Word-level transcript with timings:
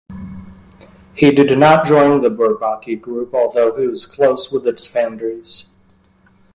He 1.13 1.29
did 1.29 1.55
not 1.59 1.85
join 1.85 2.21
the 2.21 2.29
Bourbaki 2.31 2.99
group, 2.99 3.35
although 3.35 3.75
he 3.79 3.85
was 3.85 4.07
close 4.07 4.51
with 4.51 4.65
its 4.65 4.87
founders. 4.87 5.69